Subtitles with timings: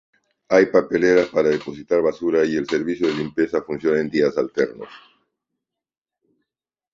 [0.49, 4.89] Hay papeleras para depositar basura, y el servicio de limpieza funciona en días alternos.